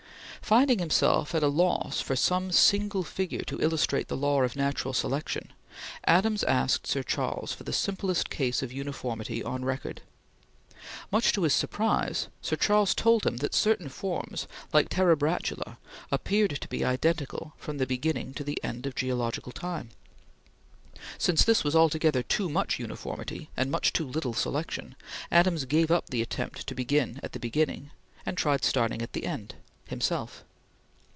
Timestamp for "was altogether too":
21.63-22.49